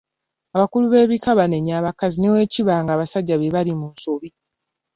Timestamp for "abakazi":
1.79-2.17